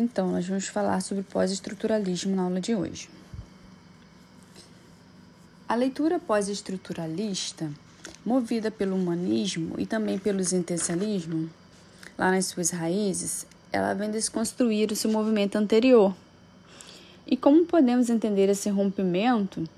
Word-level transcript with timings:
Então, 0.00 0.30
nós 0.30 0.46
vamos 0.46 0.68
falar 0.68 1.00
sobre 1.00 1.24
pós-estruturalismo 1.24 2.36
na 2.36 2.44
aula 2.44 2.60
de 2.60 2.72
hoje. 2.72 3.08
A 5.68 5.74
leitura 5.74 6.20
pós-estruturalista, 6.20 7.68
movida 8.24 8.70
pelo 8.70 8.94
humanismo 8.94 9.74
e 9.76 9.84
também 9.84 10.16
pelo 10.16 10.38
existencialismo, 10.38 11.50
lá 12.16 12.30
nas 12.30 12.46
suas 12.46 12.70
raízes, 12.70 13.44
ela 13.72 13.92
vem 13.92 14.08
desconstruir 14.08 14.92
o 14.92 14.94
seu 14.94 15.10
movimento 15.10 15.56
anterior. 15.56 16.14
E 17.26 17.36
como 17.36 17.66
podemos 17.66 18.08
entender 18.08 18.48
esse 18.48 18.70
rompimento? 18.70 19.68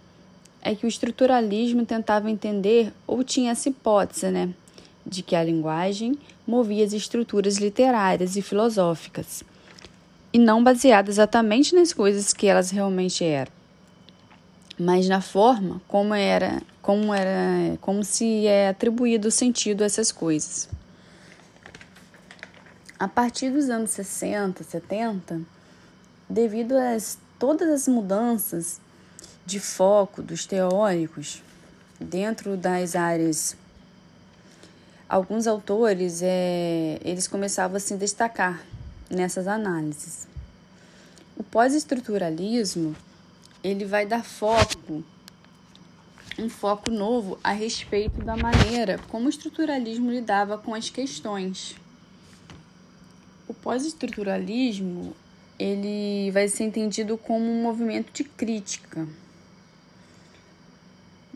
É 0.60 0.74
que 0.74 0.84
o 0.84 0.88
estruturalismo 0.88 1.86
tentava 1.86 2.30
entender 2.30 2.92
ou 3.06 3.24
tinha 3.24 3.52
essa 3.52 3.70
hipótese, 3.70 4.30
né, 4.30 4.50
de 5.06 5.22
que 5.22 5.34
a 5.34 5.42
linguagem 5.42 6.18
movia 6.46 6.84
as 6.84 6.92
estruturas 6.92 7.56
literárias 7.56 8.36
e 8.36 8.42
filosóficas, 8.42 9.42
e 10.32 10.38
não 10.38 10.62
baseada 10.62 11.10
exatamente 11.10 11.74
nas 11.74 11.92
coisas 11.92 12.32
que 12.32 12.46
elas 12.46 12.70
realmente 12.70 13.24
eram, 13.24 13.52
mas 14.78 15.08
na 15.08 15.20
forma 15.20 15.80
como 15.88 16.14
era, 16.14 16.62
como 16.80 17.12
era, 17.12 17.76
como 17.80 18.04
se 18.04 18.46
é 18.46 18.68
atribuído 18.68 19.30
sentido 19.30 19.82
a 19.82 19.86
essas 19.86 20.12
coisas. 20.12 20.68
A 22.98 23.08
partir 23.08 23.50
dos 23.50 23.70
anos 23.70 23.90
60, 23.90 24.62
70, 24.62 25.40
devido 26.28 26.76
a 26.76 26.96
todas 27.38 27.68
as 27.68 27.88
mudanças 27.88 28.80
de 29.46 29.58
foco 29.58 30.22
dos 30.22 30.46
teóricos 30.46 31.42
dentro 31.98 32.56
das 32.56 32.94
áreas 32.94 33.56
alguns 35.08 35.48
autores 35.48 36.20
é, 36.22 37.00
eles 37.04 37.26
começavam 37.26 37.76
a 37.76 37.80
se 37.80 37.96
destacar 37.96 38.62
nessas 39.10 39.48
análises. 39.48 40.28
O 41.36 41.42
pós-estruturalismo 41.42 42.94
ele 43.62 43.84
vai 43.84 44.06
dar 44.06 44.24
foco, 44.24 45.04
um 46.38 46.48
foco 46.48 46.90
novo 46.90 47.38
a 47.42 47.52
respeito 47.52 48.22
da 48.22 48.36
maneira 48.36 48.98
como 49.08 49.26
o 49.26 49.28
estruturalismo 49.28 50.10
lidava 50.10 50.56
com 50.56 50.74
as 50.74 50.88
questões. 50.88 51.74
O 53.48 53.52
pós-estruturalismo 53.52 55.14
ele 55.58 56.30
vai 56.30 56.48
ser 56.48 56.64
entendido 56.64 57.18
como 57.18 57.44
um 57.44 57.62
movimento 57.62 58.12
de 58.12 58.24
crítica 58.24 59.06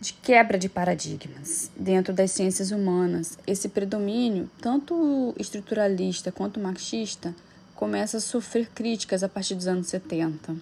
de 0.04 0.12
quebra 0.12 0.58
de 0.58 0.68
paradigmas 0.68 1.70
dentro 1.74 2.12
das 2.12 2.30
ciências 2.30 2.70
humanas. 2.70 3.38
Esse 3.46 3.70
predomínio, 3.70 4.50
tanto 4.60 5.34
estruturalista 5.38 6.30
quanto 6.30 6.60
marxista, 6.60 7.34
começa 7.74 8.18
a 8.18 8.20
sofrer 8.20 8.68
críticas 8.74 9.22
a 9.22 9.28
partir 9.28 9.54
dos 9.54 9.66
anos 9.66 9.88
70. 9.88 10.56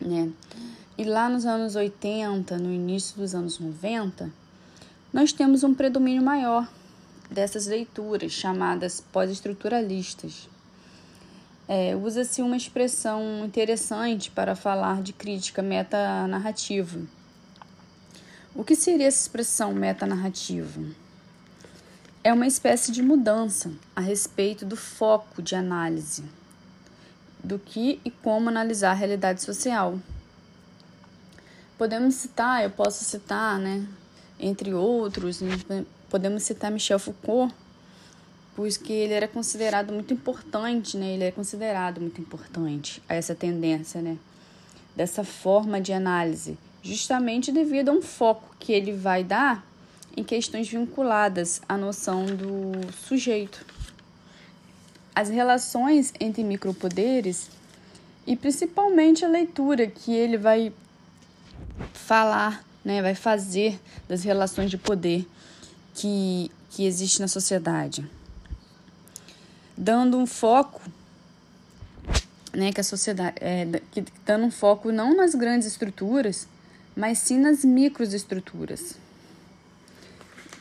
Né? 0.00 0.30
E 0.98 1.04
lá 1.04 1.28
nos 1.28 1.46
anos 1.46 1.76
80, 1.76 2.58
no 2.58 2.72
início 2.72 3.16
dos 3.16 3.34
anos 3.34 3.58
90, 3.58 4.30
nós 5.12 5.32
temos 5.32 5.62
um 5.62 5.74
predomínio 5.74 6.22
maior 6.22 6.68
dessas 7.30 7.66
leituras 7.66 8.32
chamadas 8.32 9.02
pós-estruturalistas. 9.12 10.48
É, 11.68 11.96
Usa-se 11.96 12.42
uma 12.42 12.56
expressão 12.56 13.44
interessante 13.44 14.30
para 14.30 14.54
falar 14.54 15.02
de 15.02 15.12
crítica 15.12 15.62
metanarrativa 15.62 17.00
o 18.54 18.62
que 18.62 18.76
seria 18.76 19.06
essa 19.06 19.22
expressão 19.22 19.72
metanarrativa? 19.72 20.82
É 22.24 22.32
uma 22.32 22.46
espécie 22.46 22.92
de 22.92 23.02
mudança 23.02 23.72
a 23.96 24.00
respeito 24.00 24.64
do 24.64 24.76
foco 24.76 25.42
de 25.42 25.56
análise, 25.56 26.22
do 27.42 27.58
que 27.58 28.00
e 28.04 28.12
como 28.12 28.48
analisar 28.48 28.92
a 28.92 28.94
realidade 28.94 29.42
social. 29.42 29.98
Podemos 31.76 32.14
citar, 32.14 32.62
eu 32.62 32.70
posso 32.70 33.02
citar, 33.02 33.58
né, 33.58 33.84
entre 34.38 34.72
outros, 34.72 35.40
né, 35.40 35.84
podemos 36.08 36.44
citar 36.44 36.70
Michel 36.70 37.00
Foucault, 37.00 37.52
pois 38.54 38.76
que 38.76 38.92
ele 38.92 39.14
era 39.14 39.26
considerado 39.26 39.92
muito 39.92 40.14
importante, 40.14 40.96
né? 40.96 41.14
Ele 41.14 41.24
é 41.24 41.32
considerado 41.32 42.00
muito 42.00 42.20
importante 42.20 43.02
a 43.08 43.14
essa 43.14 43.34
tendência, 43.34 44.00
né? 44.00 44.16
Dessa 44.94 45.24
forma 45.24 45.80
de 45.80 45.92
análise 45.92 46.56
justamente 46.82 47.50
devido 47.50 47.88
a 47.88 47.92
um 47.92 48.02
foco 48.02 48.54
que 48.58 48.72
ele 48.72 48.92
vai 48.92 49.24
dar 49.24 49.64
em 50.16 50.22
questões 50.22 50.68
vinculadas 50.68 51.60
à 51.68 51.76
noção 51.76 52.26
do 52.26 52.92
sujeito. 52.92 53.64
As 55.14 55.28
relações 55.28 56.12
entre 56.20 56.42
micropoderes 56.42 57.50
e 58.26 58.36
principalmente 58.36 59.24
a 59.24 59.28
leitura 59.28 59.86
que 59.86 60.12
ele 60.12 60.36
vai 60.36 60.72
falar, 61.92 62.64
né, 62.84 63.02
vai 63.02 63.14
fazer 63.14 63.80
das 64.08 64.22
relações 64.22 64.70
de 64.70 64.78
poder 64.78 65.26
que, 65.94 66.50
que 66.70 66.84
existe 66.84 67.20
na 67.20 67.28
sociedade. 67.28 68.08
Dando 69.76 70.18
um 70.18 70.26
foco 70.26 70.80
né, 72.52 72.72
que 72.72 72.80
a 72.80 72.84
sociedade 72.84 73.36
é, 73.40 73.66
dando 74.24 74.44
um 74.44 74.50
foco 74.50 74.92
não 74.92 75.16
nas 75.16 75.34
grandes 75.34 75.66
estruturas, 75.66 76.46
mas 76.94 77.18
sim 77.18 77.38
nas 77.38 77.64
microestruturas. 77.64 78.96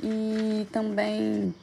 E 0.03 0.65
também 0.71 1.53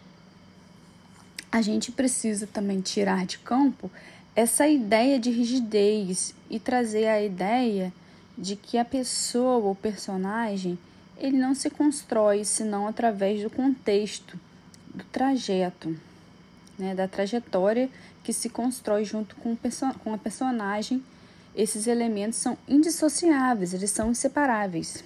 a 1.51 1.61
gente 1.63 1.91
precisa 1.91 2.47
também 2.47 2.81
tirar 2.81 3.27
de 3.27 3.39
campo 3.39 3.91
essa 4.37 4.69
ideia 4.69 5.19
de 5.19 5.31
rigidez 5.31 6.35
e 6.49 6.61
trazer 6.61 7.09
a 7.09 7.21
ideia 7.21 7.93
de 8.37 8.55
que 8.55 8.79
a 8.79 8.85
pessoa 8.85 9.67
ou 9.67 9.75
personagem 9.75 10.79
ele 11.17 11.37
não 11.37 11.55
se 11.55 11.69
constrói 11.69 12.45
senão 12.45 12.87
através 12.87 13.43
do 13.43 13.51
contexto, 13.51 14.39
do 14.95 15.03
trajeto, 15.05 15.97
né, 16.79 16.95
da 16.95 17.09
trajetória 17.09 17.91
que 18.23 18.33
se 18.33 18.49
constrói 18.49 19.05
junto 19.05 19.35
com, 19.37 19.57
com 20.05 20.15
a 20.15 20.19
personagem 20.19 21.03
esses 21.57 21.89
elementos 21.89 22.39
são 22.39 22.57
indissociáveis, 22.69 23.75
eles 23.75 23.91
são 23.91 24.13
inseparáveis. 24.13 25.03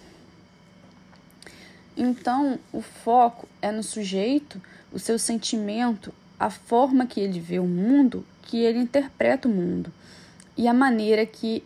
Então, 1.96 2.58
o 2.72 2.80
foco 2.80 3.48
é 3.60 3.70
no 3.70 3.82
sujeito, 3.82 4.60
o 4.92 4.98
seu 4.98 5.18
sentimento, 5.18 6.12
a 6.38 6.50
forma 6.50 7.06
que 7.06 7.20
ele 7.20 7.38
vê 7.38 7.58
o 7.58 7.66
mundo, 7.66 8.24
que 8.42 8.58
ele 8.58 8.78
interpreta 8.78 9.48
o 9.48 9.50
mundo 9.50 9.92
e 10.56 10.66
a 10.66 10.74
maneira 10.74 11.24
que 11.24 11.62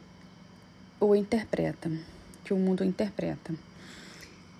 o 1.01 1.15
interpreta, 1.15 1.91
que 2.45 2.53
o 2.53 2.57
mundo 2.57 2.85
interpreta. 2.85 3.55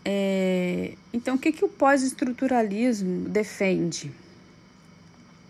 É, 0.05 0.95
então, 1.13 1.35
o 1.35 1.39
que, 1.39 1.53
que 1.53 1.65
o 1.65 1.69
pós-estruturalismo 1.69 3.29
defende? 3.29 4.13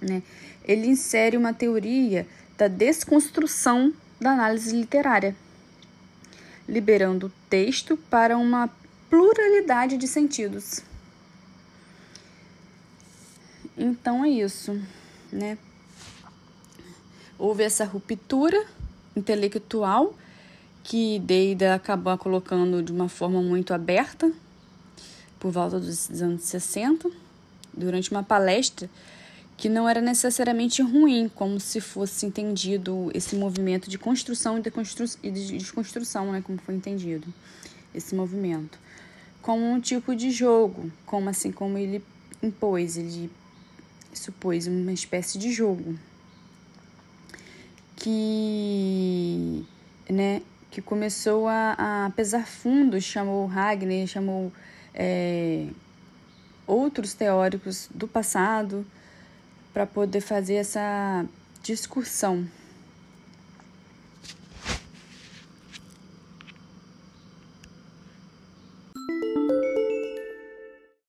Né? 0.00 0.22
Ele 0.64 0.86
insere 0.86 1.36
uma 1.36 1.52
teoria 1.52 2.26
da 2.56 2.68
desconstrução 2.68 3.92
da 4.20 4.32
análise 4.32 4.74
literária, 4.74 5.36
liberando 6.66 7.26
o 7.26 7.32
texto 7.50 7.96
para 7.96 8.36
uma 8.36 8.70
pluralidade 9.08 9.96
de 9.96 10.06
sentidos. 10.06 10.82
Então 13.76 14.24
é 14.24 14.28
isso, 14.28 14.80
né? 15.32 15.58
Houve 17.38 17.62
essa 17.62 17.84
ruptura 17.84 18.64
intelectual 19.14 20.14
que 20.82 21.18
Deida 21.18 21.74
acabou 21.74 22.16
colocando 22.16 22.82
de 22.82 22.92
uma 22.92 23.08
forma 23.08 23.42
muito 23.42 23.74
aberta 23.74 24.32
por 25.38 25.50
volta 25.50 25.78
dos 25.78 26.10
anos 26.22 26.42
60, 26.42 27.10
durante 27.76 28.10
uma 28.10 28.22
palestra 28.22 28.88
que 29.56 29.68
não 29.68 29.88
era 29.88 30.00
necessariamente 30.00 30.82
ruim, 30.82 31.30
como 31.34 31.58
se 31.58 31.80
fosse 31.80 32.26
entendido 32.26 33.10
esse 33.14 33.34
movimento 33.36 33.88
de 33.88 33.98
construção 33.98 34.60
e 35.22 35.30
de 35.30 35.58
desconstrução, 35.58 36.32
né, 36.32 36.42
como 36.42 36.58
foi 36.58 36.74
entendido 36.74 37.26
esse 37.94 38.14
movimento, 38.14 38.78
como 39.46 39.64
um 39.64 39.78
tipo 39.78 40.16
de 40.16 40.32
jogo, 40.32 40.90
como 41.06 41.30
assim 41.30 41.52
como 41.52 41.78
ele 41.78 42.04
impôs, 42.42 42.96
ele 42.96 43.30
supôs 44.12 44.66
uma 44.66 44.92
espécie 44.92 45.38
de 45.38 45.52
jogo. 45.52 45.96
Que, 47.94 49.64
né, 50.10 50.42
que 50.68 50.82
começou 50.82 51.46
a, 51.46 52.06
a 52.06 52.10
pesar 52.16 52.44
fundo, 52.44 53.00
chamou 53.00 53.46
Wagner, 53.46 54.08
chamou 54.08 54.52
é, 54.92 55.68
outros 56.66 57.14
teóricos 57.14 57.88
do 57.94 58.08
passado 58.08 58.84
para 59.72 59.86
poder 59.86 60.22
fazer 60.22 60.54
essa 60.54 61.24
discussão 61.62 62.48